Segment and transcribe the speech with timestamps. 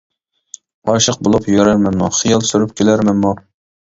[0.93, 3.37] ئاشىق بولۇپ يۈرەرمەنمۇ، خىيال سۈرۈپ كۈلەرمەنمۇ.